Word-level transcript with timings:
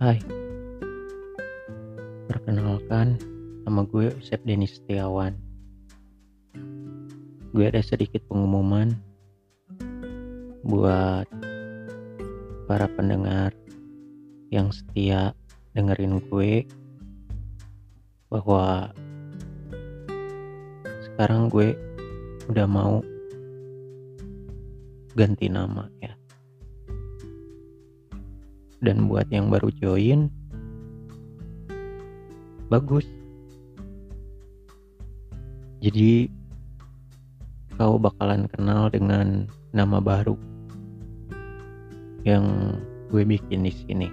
Hai, 0.00 0.16
perkenalkan 2.24 3.20
nama 3.68 3.84
gue 3.84 4.08
Usep 4.16 4.40
Denis 4.48 4.80
Setiawan. 4.80 5.36
Gue 7.52 7.68
ada 7.68 7.84
sedikit 7.84 8.24
pengumuman 8.24 8.96
buat 10.64 11.28
para 12.64 12.88
pendengar 12.96 13.52
yang 14.48 14.72
setia 14.72 15.36
dengerin 15.76 16.16
gue 16.32 16.64
bahwa 18.32 18.96
sekarang 21.12 21.52
gue 21.52 21.76
udah 22.48 22.64
mau 22.64 23.04
ganti 25.12 25.52
nama 25.52 25.92
ya. 26.00 26.16
Dan 28.80 29.12
buat 29.12 29.28
yang 29.28 29.52
baru 29.52 29.68
join, 29.76 30.32
bagus. 32.72 33.04
Jadi 35.84 36.28
kau 37.76 37.96
bakalan 37.96 38.44
kenal 38.52 38.92
dengan 38.92 39.48
nama 39.72 40.00
baru 40.00 40.36
yang 42.24 42.76
gue 43.08 43.24
bikin 43.24 43.64
di 43.64 43.72
sini. 43.72 44.08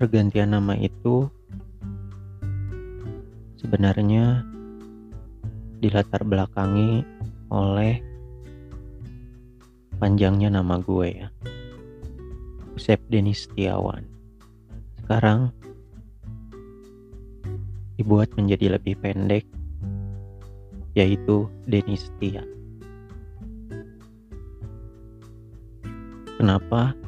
Pergantian 0.00 0.56
nama 0.56 0.74
itu 0.74 1.28
sebenarnya 3.60 4.42
dilatar 5.78 6.26
belakangi 6.26 7.06
oleh 7.52 8.11
panjangnya 10.02 10.50
nama 10.50 10.82
gue 10.82 11.14
ya. 11.14 11.30
Usep 12.74 12.98
Denis 13.06 13.46
Setiawan. 13.46 14.02
Sekarang 14.98 15.54
dibuat 17.94 18.34
menjadi 18.34 18.74
lebih 18.74 18.98
pendek 18.98 19.46
yaitu 20.98 21.46
Denis 21.70 22.10
Setia. 22.10 22.42
Kenapa? 26.34 26.98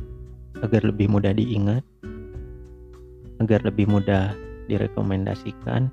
Agar 0.63 0.87
lebih 0.87 1.11
mudah 1.11 1.35
diingat, 1.35 1.83
agar 3.43 3.61
lebih 3.67 3.91
mudah 3.91 4.39
direkomendasikan, 4.71 5.91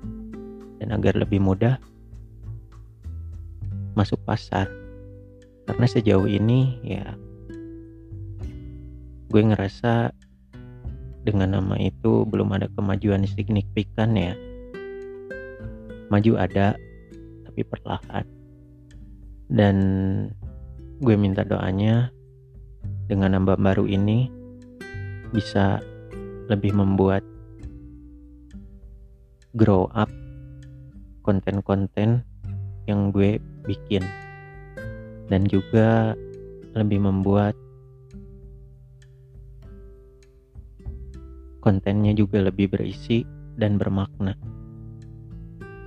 dan 0.78 0.88
agar 0.94 1.18
lebih 1.18 1.42
mudah 1.42 1.76
masuk 3.98 4.22
pasar. 4.22 4.70
Karena 5.66 5.86
sejauh 5.86 6.26
ini 6.26 6.82
ya 6.82 7.14
gue 9.32 9.40
ngerasa 9.40 10.12
dengan 11.22 11.56
nama 11.56 11.78
itu 11.78 12.26
belum 12.28 12.52
ada 12.52 12.68
kemajuan 12.74 13.24
signifikan 13.24 14.12
ya. 14.18 14.34
Maju 16.12 16.32
ada 16.36 16.76
tapi 17.48 17.62
perlahan. 17.64 18.26
Dan 19.52 19.76
gue 21.00 21.14
minta 21.16 21.46
doanya 21.46 22.12
dengan 23.08 23.38
nama 23.38 23.56
baru 23.56 23.88
ini 23.88 24.28
bisa 25.32 25.80
lebih 26.52 26.76
membuat 26.76 27.24
grow 29.56 29.88
up 29.96 30.08
konten-konten 31.24 32.24
yang 32.84 33.14
gue 33.14 33.38
bikin 33.64 34.02
dan 35.32 35.48
juga 35.48 36.12
lebih 36.76 37.00
membuat 37.00 37.56
kontennya 41.64 42.12
juga 42.12 42.44
lebih 42.44 42.68
berisi 42.68 43.24
dan 43.56 43.80
bermakna. 43.80 44.36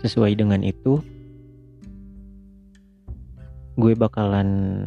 Sesuai 0.01 0.33
dengan 0.33 0.65
itu, 0.65 0.97
gue 3.77 3.93
bakalan 3.93 4.81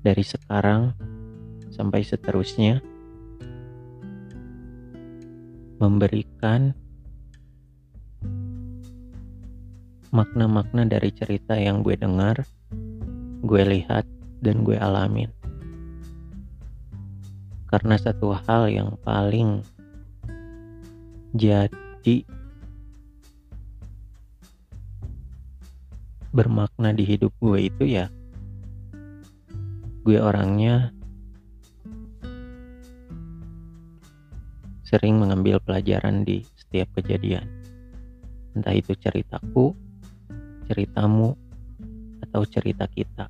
dari 0.00 0.24
sekarang 0.24 0.96
sampai 1.68 2.00
seterusnya 2.00 2.80
memberikan 5.76 6.72
makna-makna 10.12 10.84
dari 10.84 11.08
cerita 11.08 11.56
yang 11.56 11.80
gue 11.80 11.96
dengar, 11.96 12.44
gue 13.40 13.62
lihat, 13.64 14.04
dan 14.44 14.60
gue 14.60 14.76
alamin. 14.76 15.32
Karena 17.72 17.96
satu 17.96 18.36
hal 18.36 18.68
yang 18.68 19.00
paling 19.00 19.64
jadi 21.32 22.28
bermakna 26.36 26.92
di 26.92 27.04
hidup 27.08 27.32
gue 27.40 27.72
itu 27.72 27.84
ya 27.88 28.08
gue 30.04 30.18
orangnya 30.20 30.92
sering 34.84 35.16
mengambil 35.16 35.56
pelajaran 35.56 36.20
di 36.20 36.44
setiap 36.52 36.88
kejadian. 37.00 37.48
Entah 38.52 38.76
itu 38.76 38.92
ceritaku 38.92 39.72
ceritamu 40.72 41.36
atau 42.24 42.48
cerita 42.48 42.88
kita 42.88 43.28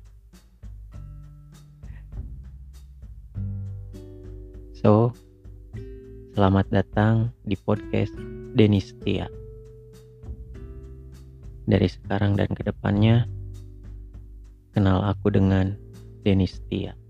So, 4.83 5.15
selamat 6.35 6.67
datang 6.67 7.31
di 7.47 7.55
podcast 7.55 8.11
Denis 8.51 8.91
Tia. 8.99 9.31
Dari 11.63 11.87
sekarang 11.87 12.35
dan 12.35 12.51
ke 12.51 12.67
depannya, 12.67 13.23
kenal 14.75 14.99
aku 15.07 15.31
dengan 15.31 15.79
Denis 16.27 16.59
Tia. 16.67 17.02